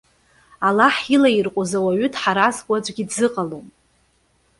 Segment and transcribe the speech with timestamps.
[0.67, 3.67] Аллаҳ илаирҟәыз ауаҩы дҳаразкуа аӡәгьы дзыҟалом.